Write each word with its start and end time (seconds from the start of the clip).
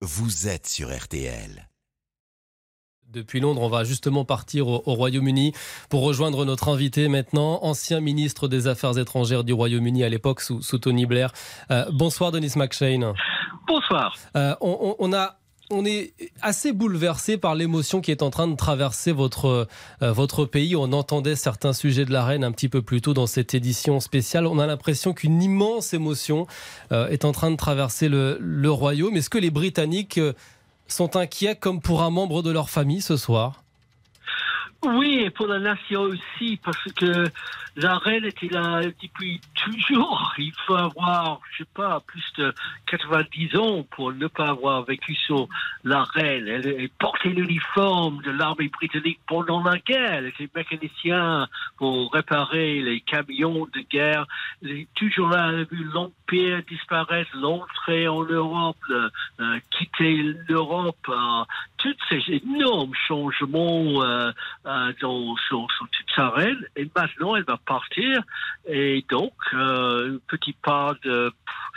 vous 0.00 0.46
êtes 0.48 0.66
sur 0.66 0.96
RTL. 0.96 1.68
Depuis 3.10 3.40
Londres, 3.40 3.62
on 3.62 3.70
va 3.70 3.84
justement 3.84 4.26
partir 4.26 4.68
au, 4.68 4.80
Royaume-Uni 4.84 5.54
pour 5.88 6.02
rejoindre 6.02 6.44
notre 6.44 6.68
invité 6.68 7.08
maintenant, 7.08 7.58
ancien 7.62 8.00
ministre 8.00 8.48
des 8.48 8.66
Affaires 8.66 8.98
étrangères 8.98 9.44
du 9.44 9.54
Royaume-Uni 9.54 10.04
à 10.04 10.10
l'époque 10.10 10.42
sous, 10.42 10.60
Tony 10.78 11.06
Blair. 11.06 11.32
Euh, 11.70 11.86
bonsoir 11.90 12.32
Denis 12.32 12.52
McShane. 12.56 13.14
Bonsoir. 13.66 14.14
Euh, 14.36 14.54
on, 14.60 15.12
a 15.14 15.37
on 15.70 15.84
est 15.84 16.12
assez 16.42 16.72
bouleversé 16.72 17.36
par 17.36 17.54
l'émotion 17.54 18.00
qui 18.00 18.10
est 18.10 18.22
en 18.22 18.30
train 18.30 18.48
de 18.48 18.56
traverser 18.56 19.12
votre, 19.12 19.68
euh, 20.02 20.12
votre 20.12 20.44
pays. 20.44 20.76
On 20.76 20.92
entendait 20.92 21.36
certains 21.36 21.72
sujets 21.72 22.04
de 22.04 22.12
la 22.12 22.24
reine 22.24 22.44
un 22.44 22.52
petit 22.52 22.68
peu 22.68 22.82
plus 22.82 23.00
tôt 23.00 23.14
dans 23.14 23.26
cette 23.26 23.54
édition 23.54 24.00
spéciale. 24.00 24.46
On 24.46 24.58
a 24.58 24.66
l'impression 24.66 25.12
qu'une 25.12 25.42
immense 25.42 25.94
émotion 25.94 26.46
est 26.90 27.24
en 27.24 27.32
train 27.32 27.50
de 27.50 27.56
traverser 27.56 28.08
le, 28.08 28.38
le 28.40 28.70
Royaume. 28.70 29.16
Est-ce 29.16 29.30
que 29.30 29.38
les 29.38 29.50
Britanniques 29.50 30.20
sont 30.86 31.16
inquiets 31.16 31.56
comme 31.56 31.80
pour 31.80 32.02
un 32.02 32.10
membre 32.10 32.42
de 32.42 32.50
leur 32.50 32.70
famille 32.70 33.02
ce 33.02 33.16
soir? 33.16 33.62
Oui, 34.84 35.22
et 35.24 35.30
pour 35.30 35.48
la 35.48 35.58
nation 35.58 36.02
aussi, 36.02 36.56
parce 36.64 36.92
que 36.92 37.24
la 37.74 37.98
reine 37.98 38.24
était 38.24 38.48
là 38.48 38.80
depuis 39.02 39.40
toujours. 39.54 40.34
Il 40.38 40.52
faut 40.66 40.76
avoir, 40.76 41.40
je 41.52 41.58
sais 41.58 41.70
pas, 41.74 42.00
plus 42.06 42.22
de 42.38 42.54
90 42.86 43.56
ans 43.56 43.82
pour 43.90 44.12
ne 44.12 44.26
pas 44.28 44.48
avoir 44.50 44.84
vécu 44.84 45.14
sur 45.14 45.48
la 45.82 46.04
reine. 46.04 46.46
Elle, 46.46 46.88
portait 46.98 47.30
l'uniforme 47.30 48.22
de 48.22 48.30
l'armée 48.30 48.68
britannique 48.68 49.18
pendant 49.26 49.62
la 49.62 49.78
guerre. 49.78 50.14
Elle 50.14 50.26
était 50.26 50.48
mécanicien 50.54 51.48
pour 51.76 52.12
réparer 52.12 52.80
les 52.80 53.00
camions 53.00 53.66
de 53.72 53.80
guerre. 53.80 54.26
Elle 54.62 54.70
est 54.70 54.88
toujours 54.94 55.28
là. 55.28 55.50
Elle 55.50 55.60
a 55.60 55.64
vu 55.64 55.84
l'Empire 55.92 56.62
disparaître, 56.68 57.30
l'entrée 57.34 58.06
en 58.06 58.22
Europe, 58.24 58.76
euh, 58.90 59.58
quitter 59.70 60.34
l'Europe. 60.48 60.96
Euh, 61.08 61.44
tous 61.78 61.96
ces 62.08 62.20
énormes 62.28 62.92
changements 63.06 64.02
euh, 64.02 64.30
euh 64.66 64.92
dans, 65.00 65.34
toute 65.50 65.90
sa 66.14 66.30
reine. 66.30 66.58
Et 66.76 66.88
maintenant, 66.94 67.36
elle 67.36 67.44
va 67.44 67.58
partir. 67.64 68.22
Et 68.66 69.04
donc, 69.10 69.32
euh, 69.54 70.08
une 70.08 70.20
petite 70.20 70.58
part 70.62 70.94
de, 71.04 71.32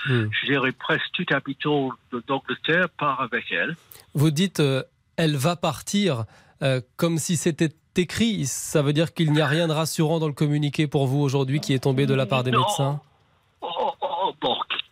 hmm. 0.08 0.28
je 0.32 0.46
dirais 0.46 0.72
presque 0.72 1.10
tout 1.14 1.26
habitant 1.32 1.92
d'Angleterre 2.28 2.90
part 2.90 3.22
avec 3.22 3.46
elle. 3.52 3.76
Vous 4.14 4.32
dites, 4.32 4.60
euh, 4.60 4.84
elle 5.18 5.36
va 5.36 5.56
partir 5.56 6.26
euh, 6.62 6.82
comme 6.98 7.18
si 7.18 7.38
c'était 7.38 7.74
écrit. 7.96 8.46
Ça 8.46 8.82
veut 8.82 8.94
dire 8.94 9.14
qu'il 9.14 9.32
n'y 9.32 9.42
a 9.42 9.48
rien 9.48 9.68
de 9.68 9.74
rassurant 9.74 10.20
dans 10.20 10.28
le 10.28 10.34
communiqué 10.34 10.88
pour 10.88 11.08
vous 11.08 11.20
aujourd'hui 11.20 11.60
qui 11.60 11.74
est 11.74 11.80
tombé 11.80 12.06
de 12.06 12.14
la 12.14 12.26
part 12.26 12.44
des 12.44 12.52
médecins? 12.52 13.02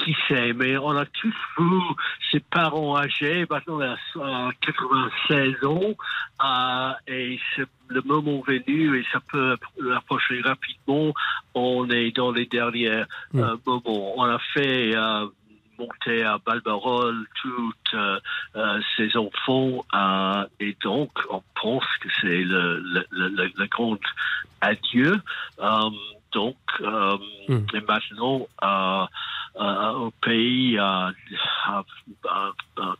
Qui 0.09 0.15
sait, 0.27 0.53
mais 0.53 0.77
on 0.77 0.95
a 0.95 1.05
tous 1.05 1.33
vu 1.57 1.79
ses 2.31 2.39
parents 2.39 2.97
âgés, 2.97 3.45
maintenant 3.49 3.79
a 3.81 4.51
96 4.61 5.65
ans, 5.65 5.95
et 7.07 7.39
le 7.89 8.01
moment 8.01 8.41
venu, 8.47 8.99
et 8.99 9.05
ça 9.11 9.19
peut 9.31 9.57
approcher 9.95 10.41
rapidement, 10.41 11.13
on 11.53 11.89
est 11.89 12.15
dans 12.15 12.31
les 12.31 12.45
derniers 12.45 13.03
mm. 13.33 13.39
euh, 13.39 13.57
moments. 13.65 14.13
On 14.17 14.23
a 14.23 14.39
fait 14.53 14.95
euh, 14.95 15.27
monter 15.77 16.23
à 16.23 16.39
Balbarol 16.43 17.25
tous 17.41 17.73
euh, 17.93 18.19
ses 18.97 19.15
enfants, 19.15 19.85
et 20.59 20.75
donc 20.83 21.11
on 21.29 21.43
pense 21.61 21.85
que 22.01 22.09
c'est 22.21 22.43
le, 22.43 23.05
le, 23.11 23.67
grand 23.67 23.99
adieu. 24.61 25.21
Donc, 26.31 26.55
mm. 26.79 27.65
et 27.73 27.81
maintenant, 27.87 28.47
euh, 28.63 29.93
au 29.93 30.11
pays 30.21 30.77
à, 30.77 31.11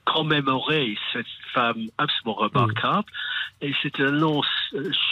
commémorer 0.06 0.98
cette 1.14 1.26
femme 1.54 1.90
absolument 1.98 2.34
remarquable. 2.34 3.06
Et 3.62 3.74
c'est 3.82 4.00
un 4.00 4.12
long 4.12 4.42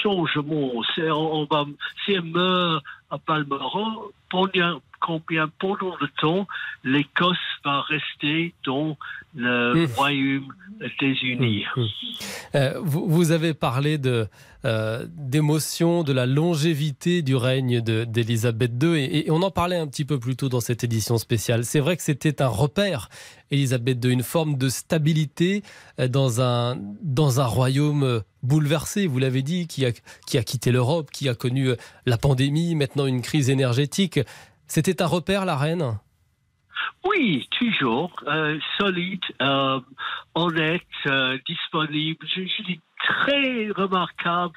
changement. 0.01 0.71
On, 0.97 1.45
va, 1.45 1.65
si 2.05 2.13
elle 2.13 2.23
meurt 2.23 2.83
à 3.09 3.17
Balmoral, 3.25 3.93
pendant, 4.29 4.81
combien 4.99 5.49
pendant 5.59 5.95
le 5.99 6.07
temps 6.19 6.47
l'Écosse 6.83 7.37
va 7.63 7.81
rester 7.81 8.53
dans 8.65 8.97
le 9.35 9.73
mmh. 9.73 9.89
Royaume 9.95 10.53
des 10.99 11.13
Unis. 11.23 11.65
Mmh. 11.75 11.81
Mmh. 11.81 11.87
Euh, 12.55 12.79
vous, 12.83 13.07
vous, 13.07 13.31
avez 13.31 13.53
parlé 13.53 13.97
de 13.97 14.27
euh, 14.65 15.05
d'émotion, 15.15 16.03
de 16.03 16.11
la 16.11 16.25
longévité 16.25 17.21
du 17.21 17.35
règne 17.35 17.79
d'Élisabeth 17.79 18.71
II, 18.81 18.97
et, 18.97 19.29
on 19.29 19.41
en 19.43 19.51
parlait 19.51 19.77
un 19.77 19.87
petit 19.87 20.03
peu 20.03 20.19
plus 20.19 20.35
tôt 20.35 20.49
dans 20.49 20.59
cette 20.59 20.83
édition 20.83 21.17
spéciale. 21.17 21.63
C'est 21.63 21.79
vrai 21.79 21.95
que 21.95 22.03
c'était 22.03 22.41
un 22.41 22.47
repère, 22.47 23.09
Élisabeth 23.51 24.03
II, 24.03 24.11
une 24.11 24.23
forme 24.23 24.57
de 24.57 24.67
stabilité 24.69 25.61
euh, 25.99 26.07
dans 26.07 26.41
un, 26.41 26.77
dans 27.01 27.39
un 27.39 27.45
royaume 27.45 28.23
bouleversé, 28.41 29.05
vous 29.05 29.19
l'avez 29.19 29.43
dit, 29.43 29.67
qui 29.67 29.85
a, 29.85 29.91
qui 30.25 30.37
a 30.37 30.43
quitté 30.43 30.71
l'Europe, 30.71 31.11
qui 31.11 31.29
a 31.29 31.35
connu 31.35 31.69
la 32.05 32.17
pandémie, 32.17 32.75
maintenant 32.75 33.05
une 33.05 33.21
crise 33.21 33.49
énergétique. 33.49 34.19
C'était 34.67 35.01
un 35.01 35.07
repère, 35.07 35.45
la 35.45 35.55
reine? 35.55 35.99
Oui, 37.05 37.47
toujours 37.57 38.11
euh, 38.27 38.59
solide, 38.77 39.23
euh, 39.41 39.79
honnête, 40.35 40.81
euh, 41.05 41.37
disponible. 41.47 42.25
Dis 42.35 42.81
très 42.97 43.69
remarquable. 43.69 44.53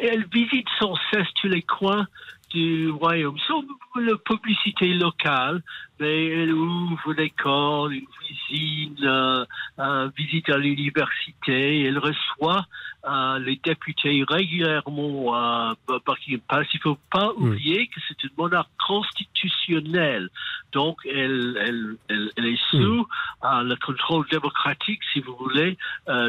Elle 0.00 0.26
visite 0.32 0.66
sans 0.78 0.94
cesse 1.12 1.26
tous 1.40 1.48
les 1.48 1.62
coins 1.62 2.06
du 2.50 2.90
royaume, 2.90 3.38
sans 3.46 3.62
la 4.00 4.16
publicité 4.16 4.94
locale, 4.94 5.62
mais 6.00 6.26
elle 6.26 6.52
ouvre 6.52 7.12
l'école, 7.12 7.94
une 7.94 8.06
visite, 8.28 9.02
euh, 9.02 9.44
euh, 9.78 10.10
visite 10.16 10.48
à 10.50 10.56
l'université, 10.56 11.82
elle 11.82 11.98
reçoit 11.98 12.64
euh, 13.08 13.38
les 13.40 13.60
députés 13.62 14.24
régulièrement 14.28 15.34
euh, 15.34 15.74
par 16.04 16.18
qui 16.20 16.36
passe. 16.38 16.66
Il 16.74 16.78
ne 16.78 16.92
faut 16.94 16.98
pas 17.10 17.32
oublier 17.36 17.88
que 17.88 18.00
c'est 18.06 18.22
une 18.22 18.30
monarque 18.38 18.70
constitutionnelle, 18.86 20.28
donc 20.72 20.98
elle, 21.04 21.58
elle, 21.60 21.96
elle, 22.08 22.30
elle 22.36 22.46
est 22.46 22.70
sous 22.70 23.06
le 23.42 23.74
contrôle 23.84 24.26
démocratique, 24.30 25.00
si 25.12 25.20
vous 25.20 25.36
voulez, 25.36 25.76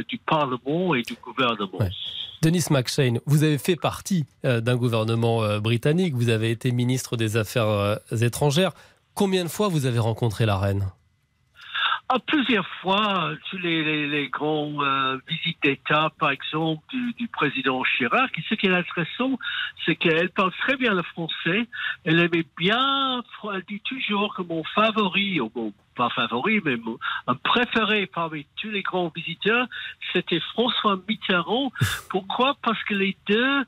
du 0.08 0.18
Parlement 0.18 0.96
et 0.96 1.04
du 1.04 1.16
gouvernement. 1.16 1.80
Denis 2.42 2.68
McShane, 2.70 3.20
vous 3.26 3.44
avez 3.44 3.58
fait 3.58 3.76
partie 3.76 4.26
euh, 4.46 4.62
d'un 4.62 4.78
gouvernement 4.78 5.44
euh, 5.44 5.60
britannique, 5.60 6.14
vous 6.14 6.30
avez 6.30 6.52
été 6.52 6.72
ministre 6.72 7.18
des 7.18 7.36
Affaires 7.36 7.68
euh, 7.68 7.96
étrangères. 8.22 8.72
Combien 9.14 9.44
de 9.44 9.50
fois 9.50 9.68
vous 9.68 9.86
avez 9.86 10.00
rencontré 10.00 10.46
la 10.46 10.58
reine? 10.58 10.86
À 12.08 12.18
plusieurs 12.18 12.68
fois, 12.82 13.34
tous 13.50 13.58
les, 13.58 14.08
les, 14.08 14.30
grands 14.30 14.80
visites 15.28 15.62
d'État, 15.62 16.12
par 16.18 16.32
exemple, 16.32 16.82
du, 16.92 17.28
président 17.28 17.84
Chirac. 17.84 18.32
Ce 18.50 18.56
qui 18.56 18.66
est 18.66 18.74
intéressant, 18.74 19.38
c'est 19.86 19.96
qu'elle 19.96 20.32
parle 20.32 20.52
très 20.62 20.76
bien 20.76 20.96
le 20.96 21.04
français. 21.04 21.68
Elle 22.06 22.20
aimait 22.20 22.48
bien, 22.58 23.22
elle 23.54 23.64
dit 23.70 23.82
toujours 23.82 24.34
que 24.34 24.42
mon 24.42 24.64
favori, 24.74 25.40
au 25.40 25.50
bon, 25.50 25.72
pas 25.96 26.10
favori, 26.10 26.62
mais 26.64 26.78
un 27.28 27.36
préféré 27.36 28.06
parmi 28.06 28.46
tous 28.62 28.70
les 28.70 28.82
grands 28.82 29.12
visiteurs, 29.16 29.68
c'était 30.14 30.40
François 30.40 31.00
Mitterrand. 31.08 31.72
Pourquoi? 32.10 32.56
Parce 32.62 32.82
que 32.84 32.94
les 32.94 33.18
deux 33.28 33.64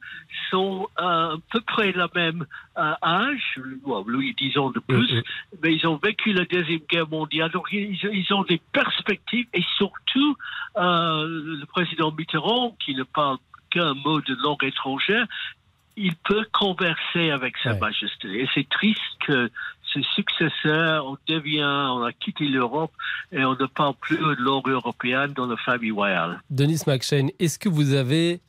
sont 0.49 0.87
à 0.97 1.33
peu 1.51 1.61
près 1.61 1.91
la 1.91 2.07
même 2.15 2.45
euh, 2.77 2.93
âge, 3.03 3.59
lui 4.07 4.33
dix 4.35 4.57
ans 4.57 4.71
de 4.71 4.79
plus, 4.79 5.13
mm-hmm. 5.13 5.23
mais 5.63 5.75
ils 5.75 5.87
ont 5.87 5.97
vécu 5.97 6.33
la 6.33 6.45
Deuxième 6.45 6.81
Guerre 6.89 7.09
mondiale, 7.09 7.51
donc 7.51 7.67
ils, 7.71 8.33
ont 8.33 8.43
des 8.43 8.61
perspectives 8.71 9.47
et 9.53 9.63
surtout 9.77 10.37
euh, 10.77 11.25
le 11.27 11.65
président 11.65 12.11
Mitterrand, 12.11 12.75
qui 12.83 12.95
ne 12.95 13.03
parle 13.03 13.37
qu'un 13.69 13.93
mot 13.93 14.21
de 14.21 14.35
langue 14.41 14.63
étrangère, 14.63 15.27
il 15.97 16.15
peut 16.15 16.45
converser 16.53 17.31
avec 17.31 17.57
Sa 17.63 17.75
Majesté. 17.75 18.41
Et 18.41 18.49
c'est 18.53 18.67
triste 18.69 19.01
que 19.25 19.49
ses 19.93 20.03
successeurs, 20.15 21.05
on 21.05 21.17
devient, 21.27 21.63
on 21.63 22.03
a 22.03 22.11
quitté 22.13 22.45
l'Europe 22.45 22.91
et 23.31 23.43
on 23.43 23.55
ne 23.55 23.65
parle 23.65 23.95
plus 23.99 24.17
de 24.17 24.35
langue 24.39 24.69
européenne 24.69 25.33
dans 25.33 25.47
la 25.47 25.57
famille 25.57 25.91
royale. 25.91 26.41
Denis 26.49 26.81
McShane, 26.87 27.31
est-ce 27.39 27.59
que 27.59 27.69
vous 27.69 27.93
avez 27.93 28.41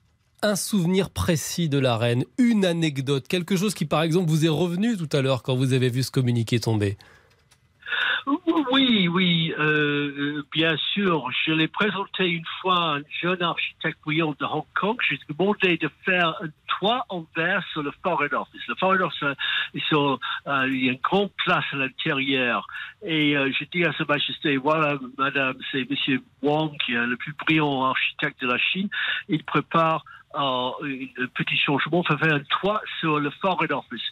un 0.43 0.57
souvenir 0.57 1.11
précis 1.11 1.69
de 1.69 1.79
la 1.79 1.97
reine, 1.97 2.25
une 2.39 2.65
anecdote, 2.65 3.29
quelque 3.29 3.57
chose 3.57 3.75
qui 3.75 3.85
par 3.85 4.03
exemple 4.03 4.29
vous 4.29 4.45
est 4.45 4.49
revenu 4.49 4.97
tout 4.97 5.09
à 5.13 5.23
l'heure 5.23 5.43
quand 5.43 5.55
vous 5.55 5.73
avez 5.73 5.89
vu 5.89 6.03
ce 6.03 6.11
communiqué 6.11 6.59
tomber? 6.59 6.97
Oui, 8.71 9.09
oui, 9.09 9.55
euh, 9.59 10.13
euh, 10.17 10.47
bien 10.53 10.77
sûr. 10.93 11.29
Je 11.45 11.53
l'ai 11.53 11.69
présenté 11.69 12.29
une 12.29 12.45
fois 12.61 12.75
à 12.75 12.97
un 12.97 13.03
jeune 13.21 13.43
architecte 13.43 13.99
brillant 14.05 14.35
de 14.39 14.45
Hong 14.45 14.65
Kong. 14.75 14.97
J'ai 15.09 15.19
demandé 15.29 15.77
de 15.77 15.91
faire 16.05 16.35
un 16.43 16.49
toit 16.67 17.05
en 17.09 17.27
verre 17.37 17.65
sur 17.73 17.83
le 17.83 17.93
Foreign 18.03 18.33
Office. 18.35 18.61
Le 18.69 18.75
Foreign 18.77 19.03
Office, 19.03 19.23
euh, 19.93 20.17
il 20.69 20.85
y 20.85 20.89
a 20.89 20.93
une 20.93 21.01
grande 21.03 21.31
place 21.45 21.65
à 21.73 21.77
l'intérieur. 21.77 22.67
Et 23.05 23.35
j'ai 23.59 23.69
dit 23.73 23.85
à 23.85 23.93
Sa 23.95 24.05
Majesté, 24.05 24.57
voilà, 24.57 24.99
madame, 25.19 25.57
c'est 25.71 25.89
Monsieur 25.89 26.23
Wang, 26.43 26.73
qui 26.85 26.93
est 26.93 27.07
le 27.07 27.17
plus 27.17 27.35
brillant 27.35 27.85
architecte 27.85 28.41
de 28.43 28.49
la 28.49 28.59
Chine. 28.59 28.89
Il 29.29 29.45
prépare 29.45 30.05
un 30.35 30.73
petit 31.35 31.57
changement, 31.57 32.03
faire 32.03 32.35
un 32.35 32.41
toit 32.61 32.81
sur 33.01 33.19
le 33.19 33.31
Foreign 33.31 33.73
Office. 33.73 34.03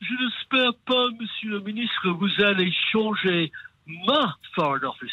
Je 0.00 0.12
n'espère 0.12 0.74
pas, 0.86 1.08
monsieur 1.18 1.50
le 1.50 1.60
ministre, 1.60 2.02
que 2.02 2.08
vous 2.08 2.42
allez 2.42 2.72
changer 2.92 3.52
ma 3.86 4.36
Foreign 4.54 4.84
Office. 4.84 5.12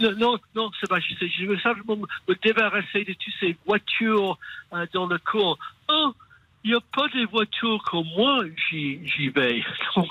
non, 0.18 0.38
non, 0.54 0.70
c'est 0.80 0.88
pas. 0.88 0.98
Je 1.00 1.46
veux 1.46 1.58
simplement 1.60 2.06
me 2.28 2.34
débarrasser 2.42 3.04
de 3.04 3.12
toutes 3.12 3.34
ces 3.40 3.56
voitures 3.66 4.38
euh, 4.72 4.86
dans 4.92 5.06
le 5.06 5.18
cours. 5.18 5.58
Oh, 5.88 6.12
il 6.64 6.70
n'y 6.70 6.76
a 6.76 6.80
pas 6.94 7.06
des 7.08 7.26
voitures 7.26 7.82
comme 7.84 8.06
moi, 8.16 8.42
j'y 8.70 9.28
vais. 9.28 9.62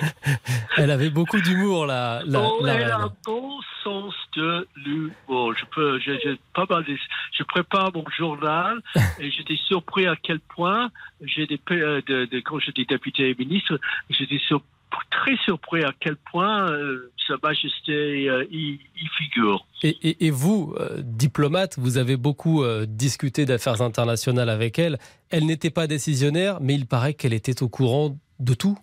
elle 0.76 0.90
avait 0.90 1.08
beaucoup 1.08 1.40
d'humour, 1.40 1.86
la, 1.86 2.22
la, 2.26 2.42
oh, 2.42 2.66
Elle 2.66 2.90
a 2.90 2.98
un 2.98 3.12
bon 3.24 3.58
sens 3.82 4.14
de 4.36 4.68
l'humour. 4.76 5.54
Je, 5.56 5.64
peux, 5.74 5.98
je, 5.98 6.36
pas 6.54 6.66
mal 6.68 6.84
je 7.32 7.42
prépare 7.44 7.90
mon 7.94 8.04
journal 8.16 8.80
et 9.18 9.30
j'étais 9.30 9.56
surpris 9.56 10.06
à 10.06 10.16
quel 10.16 10.40
point, 10.40 10.90
j'ai 11.22 11.46
des, 11.46 11.60
euh, 11.70 12.02
de, 12.06 12.26
de, 12.26 12.40
quand 12.40 12.58
j'étais 12.58 12.84
député 12.84 13.30
et 13.30 13.34
ministre, 13.34 13.80
j'étais 14.10 14.38
surpris 14.38 14.68
très 15.10 15.36
surpris 15.44 15.82
à 15.84 15.92
quel 15.98 16.16
point 16.16 16.70
euh, 16.70 17.12
Sa 17.26 17.34
Majesté 17.42 18.28
euh, 18.28 18.44
y, 18.50 18.78
figure. 19.18 19.66
Et, 19.82 20.30
vous, 20.30 20.74
euh, 20.78 21.00
diplomate, 21.02 21.78
vous 21.78 21.98
avez 21.98 22.16
beaucoup 22.16 22.64
discuté 22.86 23.46
d'affaires 23.46 23.82
internationales 23.82 24.48
avec 24.48 24.78
elle. 24.78 24.98
Elle 25.30 25.46
n'était 25.46 25.70
pas 25.70 25.86
décisionnaire, 25.86 26.58
mais 26.60 26.74
il 26.74 26.86
paraît 26.86 27.14
qu'elle 27.14 27.32
était 27.32 27.62
au 27.62 27.68
courant 27.68 28.16
de 28.38 28.54
tout. 28.54 28.78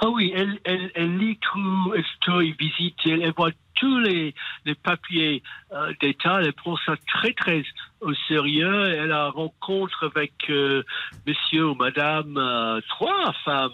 Ah 0.00 0.08
oui, 0.08 0.32
elle, 0.34 0.58
elle, 0.64 0.90
elle 0.94 1.18
lit 1.18 1.38
tout, 1.38 1.94
elle 1.94 2.54
visite, 2.58 2.96
elle 3.04 3.32
voit 3.36 3.50
tous 3.76 3.98
les, 4.00 4.34
les 4.64 4.74
papiers 4.74 5.42
euh, 5.72 5.92
d'État. 6.00 6.40
Elle 6.42 6.52
prend 6.52 6.76
ça 6.84 6.94
très, 7.06 7.32
très 7.32 7.62
au 8.00 8.12
sérieux. 8.28 8.94
Elle 8.94 9.12
a 9.12 9.30
rencontre 9.30 10.04
avec 10.04 10.32
euh, 10.48 10.82
monsieur 11.26 11.68
ou 11.68 11.74
madame, 11.74 12.36
euh, 12.36 12.80
trois 12.88 13.32
femmes, 13.44 13.70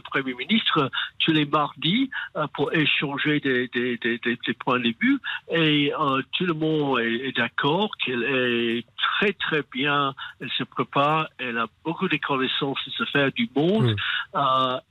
premier 0.00 0.34
ministre, 0.34 0.90
tous 1.18 1.32
les 1.32 1.44
mardis 1.44 2.10
pour 2.54 2.72
échanger 2.72 3.40
des, 3.40 3.68
des, 3.68 3.96
des, 3.98 4.18
des, 4.18 4.54
points 4.54 4.80
de 4.80 4.94
vue. 5.00 5.18
Et 5.50 5.92
tout 6.36 6.46
le 6.46 6.54
monde 6.54 7.00
est, 7.00 7.36
d'accord 7.36 7.90
qu'elle 8.04 8.22
est 8.22 8.84
très, 8.96 9.32
très 9.32 9.62
bien. 9.72 10.14
Elle 10.40 10.50
se 10.50 10.64
prépare. 10.64 11.28
Elle 11.38 11.58
a 11.58 11.66
beaucoup 11.84 12.08
de 12.08 12.16
connaissances 12.16 12.78
de 12.86 12.90
se 12.92 13.04
faire 13.04 13.32
du 13.32 13.48
monde. 13.54 13.96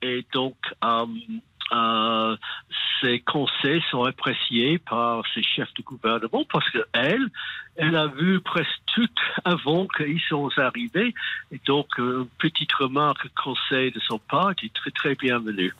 et 0.01 0.25
donc, 0.33 0.55
euh, 1.71 2.35
ses 3.01 3.19
conseils 3.21 3.83
sont 3.89 4.03
appréciés 4.03 4.77
par 4.79 5.23
ses 5.33 5.43
chefs 5.43 5.73
de 5.75 5.83
gouvernement 5.83 6.43
parce 6.51 6.69
qu'elle, 6.69 7.27
elle 7.75 7.95
a 7.95 8.07
vu 8.07 8.41
presque 8.41 8.81
tout 8.93 9.07
avant 9.45 9.87
qu'ils 9.87 10.21
sont 10.21 10.49
arrivés. 10.57 11.13
Et 11.51 11.61
donc, 11.65 11.87
une 11.97 12.27
petite 12.37 12.73
remarque, 12.73 13.27
conseil 13.41 13.91
de 13.91 13.99
son 13.99 14.19
part 14.19 14.51
est 14.63 14.73
très, 14.73 14.91
très 14.91 15.15
bienvenue. 15.15 15.73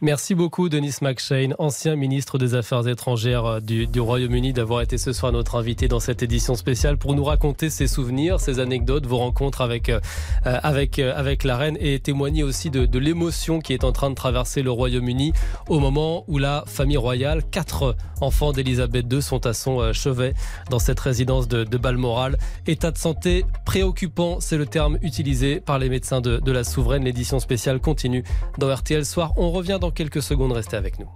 Merci 0.00 0.36
beaucoup, 0.36 0.68
Denis 0.68 0.94
McShane, 1.02 1.56
ancien 1.58 1.96
ministre 1.96 2.38
des 2.38 2.54
Affaires 2.54 2.86
étrangères 2.86 3.44
euh, 3.46 3.60
du, 3.60 3.98
Royaume-Uni, 3.98 4.52
d'avoir 4.52 4.80
été 4.80 4.96
ce 4.96 5.12
soir 5.12 5.32
notre 5.32 5.56
invité 5.56 5.88
dans 5.88 5.98
cette 5.98 6.22
édition 6.22 6.54
spéciale 6.54 6.96
pour 6.96 7.16
nous 7.16 7.24
raconter 7.24 7.68
ses 7.68 7.88
souvenirs, 7.88 8.38
ses 8.38 8.60
anecdotes, 8.60 9.06
vos 9.06 9.18
rencontres 9.18 9.60
avec, 9.60 9.88
euh, 9.88 9.98
euh, 10.46 10.56
avec, 10.62 11.42
la 11.42 11.56
reine 11.56 11.76
et 11.80 11.98
témoigner 11.98 12.44
aussi 12.44 12.70
de, 12.70 12.96
l'émotion 12.96 13.58
qui 13.58 13.72
est 13.72 13.82
en 13.82 13.90
train 13.90 14.08
de 14.10 14.14
traverser 14.14 14.62
le 14.62 14.70
Royaume-Uni 14.70 15.32
au 15.68 15.80
moment 15.80 16.22
où 16.28 16.38
la 16.38 16.62
famille 16.68 16.96
royale, 16.96 17.42
quatre 17.50 17.96
enfants 18.20 18.52
d'Elisabeth 18.52 19.12
II, 19.12 19.20
sont 19.20 19.46
à 19.46 19.52
son 19.52 19.92
chevet 19.92 20.34
dans 20.70 20.78
cette 20.78 21.00
résidence 21.00 21.48
de, 21.48 21.64
Balmoral. 21.76 22.38
État 22.68 22.92
de 22.92 22.98
santé 22.98 23.44
préoccupant, 23.64 24.38
c'est 24.38 24.58
le 24.58 24.66
terme 24.66 24.96
utilisé 25.02 25.58
par 25.58 25.80
les 25.80 25.88
médecins 25.88 26.20
de, 26.20 26.38
de 26.38 26.52
la 26.52 26.62
souveraine. 26.62 27.02
L'édition 27.02 27.40
spéciale 27.40 27.80
continue 27.80 28.22
dans 28.58 28.72
RTL 28.72 29.04
Soir. 29.04 29.32
On 29.36 29.50
revient 29.50 29.78
quelques 29.90 30.22
secondes, 30.22 30.52
restez 30.52 30.76
avec 30.76 30.98
nous. 30.98 31.08